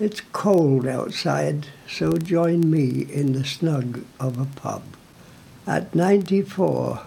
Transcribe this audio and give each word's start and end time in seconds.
It's 0.00 0.22
cold 0.32 0.88
outside, 0.88 1.68
so 1.88 2.14
join 2.14 2.68
me 2.68 3.06
in 3.08 3.32
the 3.32 3.44
snug 3.44 4.04
of 4.18 4.40
a 4.40 4.44
pub. 4.44 4.82
At 5.68 5.94
94, 5.94 7.00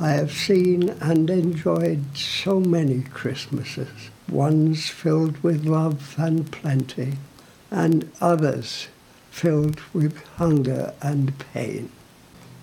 I 0.00 0.10
have 0.10 0.32
seen 0.32 0.88
and 1.00 1.30
enjoyed 1.30 2.16
so 2.16 2.58
many 2.58 3.02
Christmases, 3.02 4.10
ones 4.28 4.88
filled 4.88 5.40
with 5.44 5.64
love 5.64 6.16
and 6.18 6.50
plenty, 6.50 7.18
and 7.70 8.10
others 8.20 8.88
filled 9.30 9.78
with 9.92 10.24
hunger 10.36 10.94
and 11.00 11.38
pain. 11.52 11.90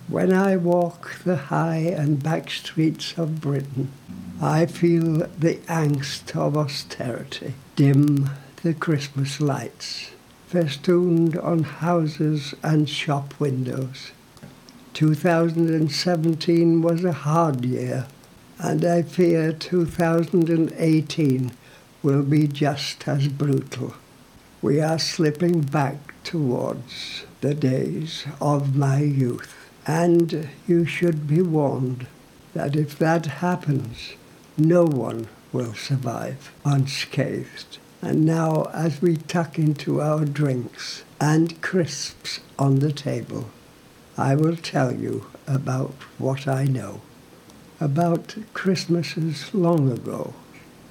When 0.08 0.30
I 0.30 0.58
walk 0.58 1.20
the 1.24 1.36
high 1.36 1.78
and 1.96 2.22
back 2.22 2.50
streets 2.50 3.16
of 3.16 3.40
Britain, 3.40 3.90
I 4.42 4.66
feel 4.66 5.26
the 5.38 5.56
angst 5.68 6.36
of 6.36 6.54
austerity, 6.54 7.54
dim 7.76 8.28
the 8.62 8.74
Christmas 8.74 9.40
lights, 9.40 10.10
festooned 10.48 11.34
on 11.38 11.62
houses 11.62 12.54
and 12.62 12.90
shop 12.90 13.32
windows. 13.40 14.12
2017 14.92 16.82
was 16.82 17.02
a 17.02 17.12
hard 17.12 17.64
year, 17.64 18.06
and 18.58 18.84
I 18.84 19.00
fear 19.00 19.50
2018 19.52 21.52
will 22.02 22.22
be 22.22 22.46
just 22.46 23.08
as 23.08 23.28
brutal. 23.28 23.94
We 24.60 24.82
are 24.82 24.98
slipping 24.98 25.62
back 25.62 26.22
towards 26.22 27.24
the 27.40 27.54
days 27.54 28.26
of 28.42 28.76
my 28.76 29.00
youth, 29.00 29.70
and 29.86 30.50
you 30.68 30.84
should 30.84 31.26
be 31.26 31.40
warned 31.40 32.06
that 32.52 32.76
if 32.76 32.98
that 32.98 33.24
happens, 33.24 34.16
no 34.58 34.84
one 34.84 35.28
will 35.50 35.72
survive 35.72 36.52
unscathed. 36.62 37.78
And 38.02 38.24
now, 38.24 38.62
as 38.72 39.02
we 39.02 39.16
tuck 39.16 39.58
into 39.58 40.00
our 40.00 40.24
drinks 40.24 41.04
and 41.20 41.60
crisps 41.60 42.40
on 42.58 42.78
the 42.78 42.92
table, 42.92 43.50
I 44.16 44.34
will 44.34 44.56
tell 44.56 44.94
you 44.94 45.26
about 45.46 45.94
what 46.16 46.48
I 46.48 46.64
know. 46.64 47.02
About 47.78 48.36
Christmases 48.54 49.52
long 49.52 49.90
ago. 49.92 50.34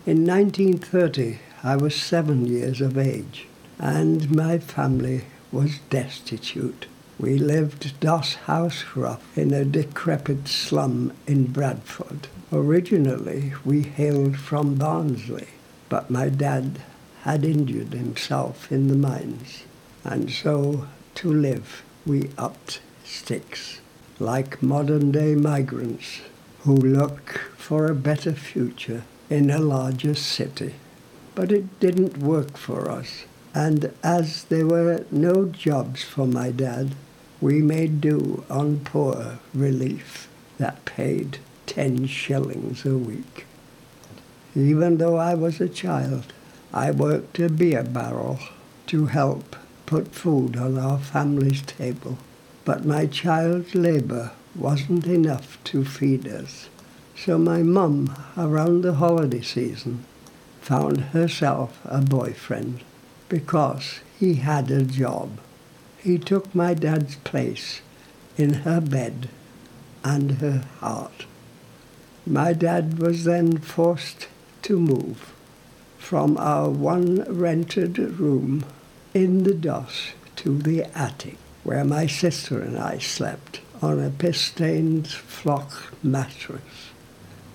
In 0.06 0.26
1930, 0.26 1.40
I 1.64 1.76
was 1.76 1.96
seven 1.96 2.46
years 2.46 2.80
of 2.80 2.98
age, 2.98 3.48
and 3.80 4.36
my 4.36 4.60
family 4.60 5.26
was 5.52 5.80
destitute. 5.90 6.86
We 7.20 7.38
lived 7.38 8.00
Doss 8.00 8.36
House 8.36 8.84
rough 8.96 9.38
in 9.38 9.54
a 9.54 9.66
decrepit 9.66 10.48
slum 10.48 11.12
in 11.28 11.48
Bradford. 11.48 12.28
Originally, 12.52 13.54
we 13.66 13.82
hailed 13.82 14.38
from 14.38 14.76
Barnsley, 14.76 15.50
but 15.90 16.10
my 16.10 16.30
dad 16.30 16.80
had 17.24 17.44
injured 17.44 17.94
himself 17.94 18.72
in 18.72 18.88
the 18.88 18.96
mines, 18.96 19.64
and 20.04 20.32
so 20.32 20.88
to 21.16 21.32
live 21.32 21.84
we 22.06 22.30
upped 22.38 22.82
sticks, 23.04 23.82
like 24.20 24.64
modern 24.64 25.12
day 25.12 25.36
migrants 25.36 26.22
who 26.62 26.76
look 26.76 27.52
for 27.58 27.86
a 27.86 27.96
better 27.96 28.34
future 28.34 29.04
in 29.30 29.50
a 29.50 29.60
larger 29.60 30.16
city. 30.16 30.76
But 31.36 31.52
it 31.52 31.80
didn't 31.80 32.18
work 32.18 32.58
for 32.58 32.90
us, 32.90 33.26
and 33.54 33.94
as 34.04 34.46
there 34.46 34.68
were 34.68 35.06
no 35.12 35.46
jobs 35.46 36.04
for 36.04 36.26
my 36.26 36.52
dad, 36.52 36.96
we 37.42 37.62
made 37.62 38.02
do 38.02 38.44
on 38.50 38.80
poor 38.80 39.40
relief 39.54 40.28
that 40.58 40.84
paid 40.86 41.38
ten 41.66 42.06
shillings 42.08 42.86
a 42.86 42.98
week. 42.98 43.46
Even 44.56 44.98
though 44.98 45.16
I 45.16 45.36
was 45.36 45.62
a 45.62 45.70
child, 45.70 46.34
I 46.74 46.92
worked 46.92 47.40
a 47.40 47.50
beer 47.50 47.84
barrel 47.84 48.40
to 48.88 49.08
help 49.08 49.56
put 49.88 50.14
food 50.14 50.56
on 50.56 50.78
our 50.78 51.00
family's 51.00 51.64
table. 51.64 52.20
But 52.64 52.86
my 52.86 53.08
child 53.08 53.74
labour 53.74 54.32
wasn't 54.56 55.08
enough 55.08 55.58
to 55.64 55.84
feed 55.84 56.28
us. 56.28 56.70
So 57.16 57.40
my 57.40 57.64
mum, 57.64 58.16
around 58.38 58.84
the 58.84 58.94
holiday 58.94 59.42
season, 59.42 60.06
found 60.62 61.02
herself 61.16 61.80
a 61.86 62.02
boyfriend 62.02 62.84
because 63.30 64.02
he 64.20 64.36
had 64.36 64.70
a 64.70 64.84
job. 64.84 65.40
He 65.98 66.20
took 66.20 66.54
my 66.54 66.76
dad's 66.76 67.16
place 67.16 67.82
in 68.38 68.62
her 68.66 68.80
bed 68.80 69.30
and 70.04 70.34
her 70.34 70.66
heart. 70.80 71.26
My 72.28 72.54
dad 72.54 73.00
was 73.00 73.24
then 73.24 73.58
forced 73.58 74.28
to 74.62 74.80
move 74.80 75.34
from 76.00 76.38
our 76.38 76.70
one 76.70 77.24
rented 77.30 78.00
room 78.00 78.66
in 79.14 79.44
the 79.44 79.54
Doss 79.54 80.14
to 80.38 80.58
the 80.58 80.86
attic, 80.98 81.38
where 81.64 81.86
my 81.86 82.08
sister 82.08 82.62
and 82.62 82.80
I 82.80 82.98
slept 82.98 83.60
on 83.82 84.00
a 84.00 84.10
piss-stained 84.10 85.08
flock 85.08 85.94
mattress. 86.02 86.90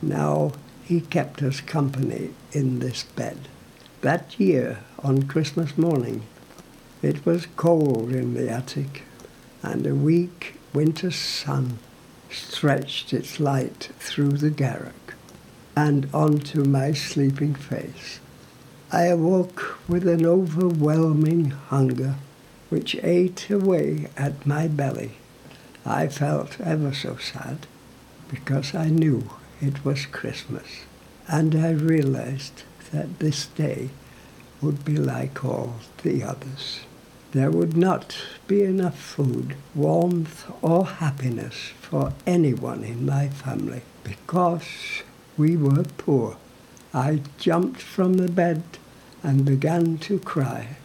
Now 0.00 0.52
he 0.84 1.00
kept 1.00 1.42
us 1.42 1.60
company 1.60 2.30
in 2.52 2.78
this 2.78 3.02
bed. 3.02 3.48
That 4.02 4.38
year, 4.38 4.80
on 5.02 5.24
Christmas 5.24 5.76
morning, 5.76 6.22
it 7.02 7.26
was 7.26 7.46
cold 7.56 8.12
in 8.12 8.34
the 8.34 8.50
attic, 8.50 9.02
and 9.62 9.86
a 9.86 9.94
weak 9.94 10.54
winter 10.72 11.10
sun 11.10 11.78
stretched 12.30 13.12
its 13.12 13.40
light 13.40 13.90
through 13.98 14.32
the 14.32 14.50
garret 14.50 14.94
and 15.76 16.08
onto 16.14 16.62
my 16.64 16.92
sleeping 16.92 17.54
face. 17.54 18.20
I 18.94 19.06
awoke 19.06 19.80
with 19.88 20.06
an 20.06 20.24
overwhelming 20.24 21.50
hunger 21.50 22.14
which 22.70 22.94
ate 23.02 23.50
away 23.50 24.06
at 24.16 24.46
my 24.46 24.68
belly. 24.68 25.16
I 25.84 26.06
felt 26.06 26.60
ever 26.60 26.94
so 26.94 27.16
sad 27.16 27.66
because 28.30 28.72
I 28.72 28.90
knew 28.90 29.30
it 29.60 29.84
was 29.84 30.06
Christmas 30.06 30.84
and 31.26 31.56
I 31.56 31.70
realized 31.70 32.62
that 32.92 33.18
this 33.18 33.46
day 33.46 33.90
would 34.62 34.84
be 34.84 34.96
like 34.96 35.44
all 35.44 35.80
the 36.04 36.22
others. 36.22 36.82
There 37.32 37.50
would 37.50 37.76
not 37.76 38.16
be 38.46 38.62
enough 38.62 38.96
food, 38.96 39.56
warmth, 39.74 40.48
or 40.62 40.86
happiness 40.86 41.72
for 41.80 42.12
anyone 42.28 42.84
in 42.84 43.06
my 43.06 43.28
family 43.28 43.82
because 44.04 45.02
we 45.36 45.56
were 45.56 45.82
poor. 45.98 46.36
I 46.94 47.22
jumped 47.38 47.80
from 47.82 48.18
the 48.18 48.28
bed 48.28 48.62
and 49.24 49.46
began 49.46 49.96
to 49.96 50.18
cry 50.18 50.76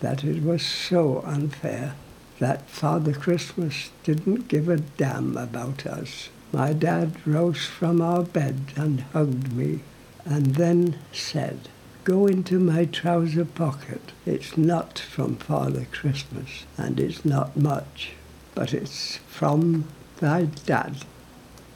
that 0.00 0.24
it 0.24 0.42
was 0.42 0.62
so 0.62 1.22
unfair 1.26 1.94
that 2.40 2.68
Father 2.68 3.12
Christmas 3.12 3.90
didn't 4.02 4.48
give 4.48 4.68
a 4.68 4.78
damn 4.78 5.36
about 5.36 5.86
us. 5.86 6.30
My 6.52 6.72
dad 6.72 7.24
rose 7.26 7.66
from 7.66 8.00
our 8.00 8.22
bed 8.22 8.72
and 8.76 9.02
hugged 9.12 9.52
me 9.52 9.80
and 10.24 10.56
then 10.56 10.98
said, 11.12 11.68
Go 12.04 12.26
into 12.26 12.58
my 12.58 12.86
trouser 12.86 13.44
pocket. 13.44 14.12
It's 14.26 14.56
not 14.56 14.98
from 14.98 15.36
Father 15.36 15.86
Christmas 15.92 16.64
and 16.76 16.98
it's 16.98 17.24
not 17.24 17.56
much, 17.56 18.12
but 18.54 18.72
it's 18.74 19.18
from 19.28 19.84
thy 20.18 20.46
dad. 20.66 21.04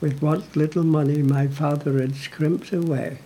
With 0.00 0.20
what 0.20 0.56
little 0.56 0.82
money 0.82 1.22
my 1.22 1.46
father 1.46 2.00
had 2.00 2.16
scrimped 2.16 2.72
away 2.72 3.18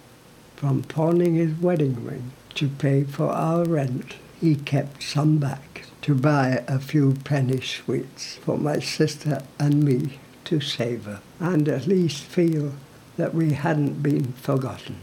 from 0.61 0.83
pawning 0.83 1.37
his 1.37 1.59
wedding 1.59 2.05
ring 2.05 2.33
to 2.55 2.69
pay 2.69 3.03
for 3.03 3.29
our 3.31 3.65
rent, 3.65 4.17
he 4.39 4.55
kept 4.55 5.03
some 5.03 5.39
back 5.39 5.87
to 6.03 6.15
buy 6.15 6.63
a 6.69 6.79
few 6.79 7.15
penny 7.25 7.63
sweets 7.63 8.37
for 8.37 8.59
my 8.59 8.79
sister 8.79 9.41
and 9.59 9.83
me 9.83 10.19
to 10.45 10.61
savour 10.61 11.21
and 11.39 11.67
at 11.67 11.87
least 11.87 12.25
feel 12.25 12.75
that 13.17 13.35
we 13.35 13.55
hadn't 13.55 14.03
been 14.03 14.35
forgotten. 14.35 14.97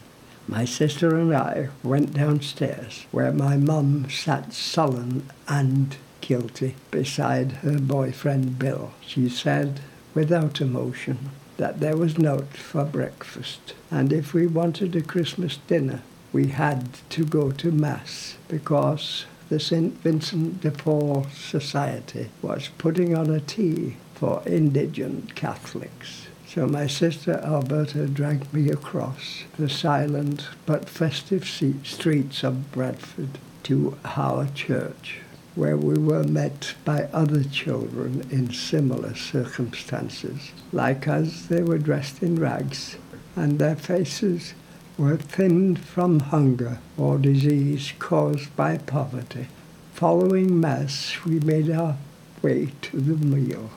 My 0.48 0.64
sister 0.64 1.18
and 1.18 1.36
I 1.36 1.70
went 1.82 2.14
downstairs 2.14 3.08
where 3.10 3.32
my 3.32 3.58
mum 3.58 4.12
sat 4.12 4.54
sullen 4.54 5.28
and 5.48 5.98
guilty 6.22 6.76
beside 6.92 7.52
her 7.64 7.80
boyfriend 7.80 8.60
Bill. 8.60 8.92
She 9.02 9.28
said, 9.28 9.80
without 10.14 10.62
emotion, 10.62 11.32
that 11.58 11.80
there 11.80 11.98
was 11.98 12.18
naught 12.18 12.54
for 12.54 12.86
breakfast, 12.86 13.74
and 13.92 14.14
if 14.14 14.34
we 14.34 14.48
wanted 14.48 14.96
a 14.96 15.02
Christmas 15.02 15.58
dinner, 15.68 16.02
we 16.32 16.48
had 16.48 16.90
to 17.10 17.26
go 17.26 17.52
to 17.52 17.72
Mass 17.72 18.38
because 18.48 19.26
the 19.50 19.60
St. 19.60 19.94
Vincent 19.96 20.62
de 20.62 20.72
Paul 20.72 21.26
Society 21.34 22.30
was 22.42 22.70
putting 22.78 23.16
on 23.16 23.30
a 23.30 23.40
tea 23.40 23.98
for 24.14 24.44
indigent 24.46 25.36
Catholics. 25.36 26.28
So 26.48 26.66
my 26.66 26.88
sister 26.88 27.40
Alberta 27.44 28.08
dragged 28.08 28.54
me 28.54 28.70
across 28.70 29.44
the 29.58 29.70
silent 29.70 30.48
but 30.66 30.90
festive 30.90 31.46
streets 31.48 32.44
of 32.44 32.72
Bradford 32.72 33.38
to 33.64 33.98
our 34.06 34.48
church, 34.48 35.20
where 35.58 35.76
we 35.76 35.96
were 35.96 36.24
met 36.24 36.76
by 36.86 37.02
other 37.12 37.44
children 37.44 38.24
in 38.30 38.54
similar 38.54 39.16
circumstances. 39.16 40.52
Like 40.72 41.08
us, 41.08 41.48
they 41.48 41.64
were 41.64 41.80
dressed 41.80 42.22
in 42.22 42.40
rags, 42.40 42.98
and 43.36 43.58
their 43.58 43.76
faces 43.76 44.54
were 45.00 45.18
thinned 45.18 45.80
from 45.80 46.20
hunger 46.20 46.78
or 46.96 47.18
disease 47.18 47.92
caused 47.98 48.56
by 48.56 48.78
poverty. 48.78 49.48
Following 49.94 50.60
Mass, 50.60 51.18
we 51.26 51.40
made 51.40 51.72
our 51.72 51.98
way 52.44 52.72
to 52.84 53.00
the 53.02 53.26
meal. 53.26 53.72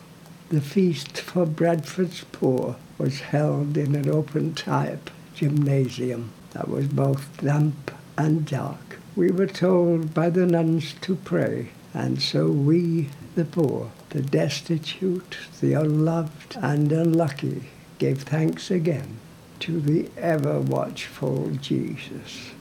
The 0.50 0.60
feast 0.60 1.18
for 1.18 1.46
Bradford's 1.46 2.24
poor 2.30 2.76
was 2.98 3.20
held 3.20 3.78
in 3.78 3.94
an 3.94 4.10
open 4.10 4.54
type 4.54 5.08
gymnasium 5.34 6.32
that 6.50 6.68
was 6.68 6.88
both 6.88 7.40
damp 7.40 7.90
and 8.18 8.44
dark. 8.44 8.99
We 9.16 9.32
were 9.32 9.48
told 9.48 10.14
by 10.14 10.30
the 10.30 10.46
nuns 10.46 10.94
to 11.00 11.16
pray, 11.16 11.70
and 11.92 12.22
so 12.22 12.48
we, 12.48 13.08
the 13.34 13.44
poor, 13.44 13.90
the 14.10 14.22
destitute, 14.22 15.36
the 15.60 15.72
unloved, 15.72 16.56
and 16.62 16.92
unlucky, 16.92 17.70
gave 17.98 18.22
thanks 18.22 18.70
again 18.70 19.18
to 19.60 19.80
the 19.80 20.08
ever 20.16 20.60
watchful 20.60 21.50
Jesus. 21.60 22.52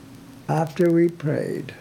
After 0.48 0.92
we 0.92 1.08
prayed, 1.08 1.76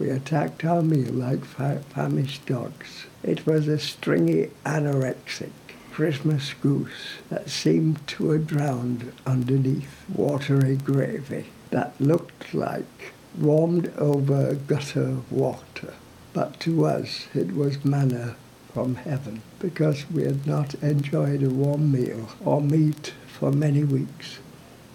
we 0.00 0.10
attacked 0.10 0.64
our 0.64 0.82
meal 0.82 1.12
like 1.12 1.44
famished 1.44 2.46
dogs. 2.46 3.06
It 3.22 3.46
was 3.46 3.68
a 3.68 3.78
stringy 3.78 4.50
anorexic 4.66 5.52
Christmas 5.92 6.54
goose 6.54 7.18
that 7.28 7.50
seemed 7.50 8.04
to 8.08 8.30
have 8.30 8.48
drowned 8.48 9.12
underneath 9.24 10.04
watery 10.12 10.76
gravy 10.76 11.46
that 11.70 12.00
looked 12.00 12.52
like 12.52 13.12
warmed 13.38 13.92
over 13.96 14.54
gutter 14.54 15.18
water. 15.30 15.94
But 16.32 16.60
to 16.60 16.86
us 16.86 17.26
it 17.34 17.54
was 17.54 17.84
manna 17.84 18.36
from 18.72 18.94
heaven 18.96 19.42
because 19.58 20.08
we 20.10 20.22
had 20.22 20.46
not 20.46 20.74
enjoyed 20.74 21.42
a 21.42 21.50
warm 21.50 21.90
meal 21.90 22.28
or 22.44 22.60
meat 22.60 23.12
for 23.26 23.50
many 23.50 23.84
weeks. 23.84 24.38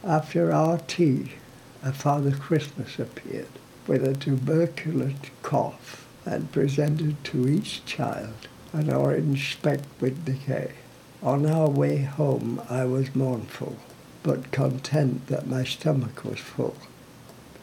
After 0.03 0.51
our 0.51 0.77
tea, 0.79 1.33
a 1.83 1.91
Father 1.91 2.31
Christmas 2.31 2.99
appeared 2.99 3.47
with 3.87 4.03
a 4.03 4.13
tuberculous 4.13 5.15
cough 5.41 6.07
and 6.25 6.51
presented 6.51 7.23
to 7.25 7.47
each 7.47 7.85
child 7.85 8.47
an 8.73 8.91
orange 8.91 9.53
speck 9.53 9.81
with 10.01 10.25
decay. 10.25 10.71
On 11.23 11.45
our 11.45 11.69
way 11.69 12.01
home, 12.03 12.61
I 12.69 12.85
was 12.85 13.15
mournful, 13.15 13.77
but 14.23 14.51
content 14.51 15.27
that 15.27 15.47
my 15.47 15.63
stomach 15.63 16.23
was 16.23 16.39
full, 16.39 16.75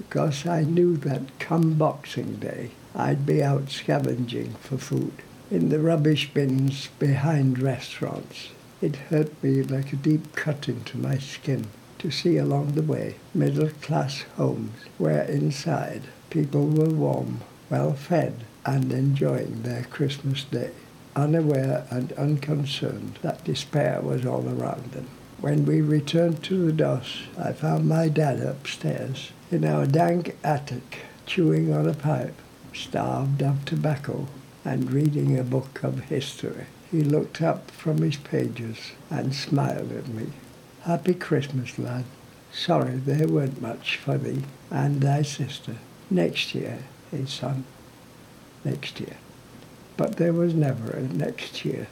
because 0.08 0.46
I 0.46 0.62
knew 0.62 0.96
that 0.96 1.38
come 1.38 1.74
Boxing 1.74 2.36
Day, 2.36 2.72
I'd 2.94 3.24
be 3.24 3.42
out 3.42 3.70
scavenging 3.70 4.54
for 4.54 4.76
food 4.76 5.12
in 5.48 5.68
the 5.68 5.78
rubbish 5.78 6.28
bins 6.34 6.88
behind 6.98 7.60
restaurants. 7.60 8.48
It 8.80 8.96
hurt 8.96 9.40
me 9.44 9.62
like 9.62 9.92
a 9.92 9.96
deep 9.96 10.34
cut 10.34 10.68
into 10.68 10.98
my 10.98 11.18
skin 11.18 11.66
to 12.00 12.10
see 12.10 12.36
along 12.36 12.72
the 12.72 12.82
way 12.82 13.14
middle 13.32 13.68
class 13.80 14.22
homes 14.36 14.72
where 14.98 15.22
inside 15.22 16.02
people 16.30 16.66
were 16.66 16.90
warm, 16.90 17.42
well 17.70 17.92
fed, 17.92 18.44
and 18.66 18.92
enjoying 18.92 19.62
their 19.62 19.84
Christmas 19.84 20.42
day, 20.44 20.72
unaware 21.14 21.86
and 21.90 22.12
unconcerned 22.14 23.18
that 23.22 23.44
despair 23.44 24.00
was 24.02 24.26
all 24.26 24.48
around 24.48 24.90
them. 24.92 25.06
When 25.40 25.64
we 25.64 25.80
returned 25.80 26.42
to 26.44 26.66
the 26.66 26.72
Doss, 26.72 27.22
I 27.38 27.52
found 27.52 27.88
my 27.88 28.08
dad 28.08 28.40
upstairs 28.40 29.30
in 29.52 29.66
our 29.66 29.84
dank 29.84 30.34
attic, 30.42 31.00
chewing 31.26 31.70
on 31.72 31.86
a 31.86 31.92
pipe, 31.92 32.34
starved 32.72 33.42
of 33.42 33.62
tobacco, 33.66 34.26
and 34.64 34.90
reading 34.90 35.38
a 35.38 35.44
book 35.44 35.82
of 35.82 36.04
history. 36.04 36.64
He 36.90 37.02
looked 37.02 37.42
up 37.42 37.70
from 37.70 37.98
his 37.98 38.16
pages 38.16 38.92
and 39.10 39.34
smiled 39.34 39.92
at 39.92 40.08
me. 40.08 40.28
Happy 40.82 41.12
Christmas, 41.12 41.78
lad. 41.78 42.04
Sorry 42.50 42.96
there 42.96 43.28
weren't 43.28 43.60
much 43.60 43.96
for 43.96 44.16
thee 44.16 44.44
and 44.70 45.02
thy 45.02 45.20
sister. 45.20 45.76
Next 46.10 46.54
year, 46.54 46.78
his 47.10 47.30
son. 47.30 47.64
Next 48.64 49.00
year. 49.00 49.16
But 49.98 50.16
there 50.16 50.32
was 50.32 50.54
never 50.54 50.92
a 50.92 51.02
next 51.02 51.64
year, 51.64 51.88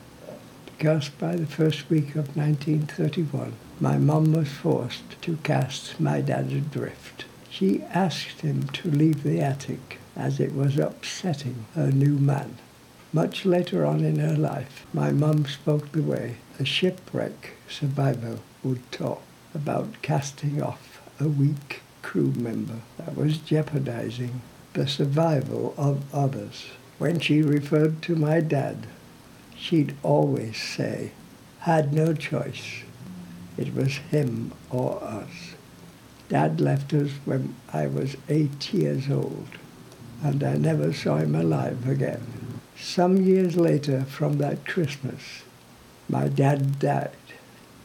because 0.65 1.11
by 1.11 1.37
the 1.37 1.47
first 1.47 1.91
week 1.91 2.11
of 2.11 2.37
1931, 2.37 3.53
my 3.81 3.99
mum 3.99 4.33
was 4.33 4.49
forced 4.49 5.21
to 5.23 5.37
cast 5.43 6.01
my 6.01 6.23
dad 6.23 6.53
adrift. 6.53 7.27
She 7.51 7.83
asked 7.93 8.43
him 8.43 8.69
to 8.69 8.91
leave 8.91 9.25
the 9.25 9.41
attic 9.41 9.99
as 10.17 10.39
it 10.39 10.55
was 10.55 10.79
upsetting 10.79 11.67
her 11.75 11.91
new 11.91 12.17
man. 12.17 12.59
Much 13.13 13.45
later 13.45 13.85
on 13.85 14.05
in 14.05 14.21
her 14.21 14.37
life, 14.37 14.87
my 14.93 15.11
mum 15.11 15.45
spoke 15.47 15.91
the 15.91 16.03
way 16.03 16.37
a 16.61 16.65
shipwreck 16.65 17.55
survivor 17.69 18.39
would 18.63 18.91
talk 18.93 19.23
about 19.53 20.01
casting 20.01 20.63
off 20.63 21.03
a 21.19 21.27
weak 21.27 21.83
crew 22.03 22.33
member 22.37 22.83
that 22.99 23.17
was 23.17 23.39
jeopardizing 23.39 24.41
the 24.75 24.87
survival 24.87 25.75
of 25.77 26.03
others. 26.15 26.67
When 26.99 27.19
she 27.19 27.43
referred 27.43 28.01
to 28.03 28.15
my 28.15 28.41
dad, 28.41 28.87
she'd 29.57 29.97
always 30.05 30.57
say, 30.57 31.13
had 31.61 31.93
no 31.93 32.15
choice. 32.15 32.83
It 33.57 33.75
was 33.75 33.97
him 33.97 34.53
or 34.71 35.03
us. 35.03 35.57
Dad 36.31 36.61
left 36.61 36.95
us 36.95 37.11
when 37.25 37.57
I 37.73 37.89
was 37.89 38.17
eight 38.29 38.73
years 38.73 39.11
old, 39.11 39.49
and 40.23 40.45
I 40.45 40.55
never 40.55 40.93
saw 40.93 41.17
him 41.17 41.35
alive 41.35 41.89
again. 41.89 42.23
Some 42.79 43.17
years 43.17 43.57
later 43.57 44.05
from 44.05 44.39
that 44.39 44.65
Christmas, 44.65 45.43
my 46.09 46.29
dad 46.29 46.79
died 46.79 47.11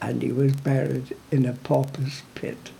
and 0.00 0.22
he 0.22 0.30
was 0.30 0.52
buried 0.54 1.16
in 1.32 1.44
a 1.44 1.54
pauper's 1.54 2.22
pit. 2.36 2.70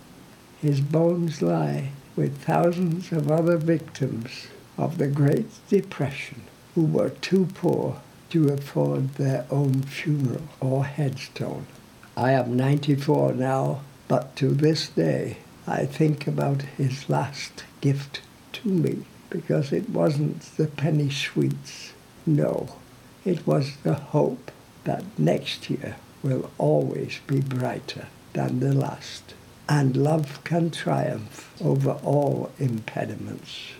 His 0.61 0.79
bones 0.79 1.41
lie 1.41 1.89
with 2.15 2.37
thousands 2.43 3.11
of 3.11 3.29
other 3.29 3.57
victims 3.57 4.47
of 4.77 4.97
the 4.97 5.07
Great 5.07 5.47
Depression 5.67 6.43
who 6.75 6.85
were 6.85 7.09
too 7.09 7.49
poor 7.53 7.99
to 8.29 8.47
afford 8.49 9.15
their 9.15 9.45
own 9.49 9.81
funeral 9.81 10.47
or 10.61 10.85
headstone. 10.85 11.67
I 12.15 12.31
am 12.31 12.55
94 12.55 13.33
now, 13.33 13.81
but 14.07 14.35
to 14.37 14.49
this 14.49 14.87
day 14.87 15.37
I 15.69 15.85
think 15.85 16.27
about 16.27 16.61
his 16.61 17.09
last 17.09 17.65
gift 17.81 18.21
to 18.53 18.69
me 18.69 19.03
because 19.29 19.73
it 19.73 19.89
wasn't 19.89 20.41
the 20.55 20.67
penny 20.67 21.09
sweets. 21.09 21.91
No, 22.25 22.77
it 23.25 23.45
was 23.45 23.75
the 23.83 23.95
hope 23.95 24.49
that 24.85 25.03
next 25.17 25.69
year 25.69 25.97
will 26.23 26.49
always 26.57 27.19
be 27.27 27.41
brighter 27.41 28.07
than 28.31 28.61
the 28.61 28.73
last, 28.73 29.33
and 29.67 29.97
love 29.97 30.41
can 30.45 30.71
triumph 30.71 31.51
over 31.61 31.91
all 32.03 32.51
impediments. 32.59 33.71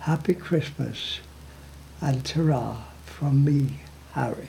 Happy 0.00 0.34
Christmas 0.34 1.20
and 2.00 2.24
ta 2.24 2.86
from 3.04 3.44
me, 3.44 3.80
Harry. 4.14 4.48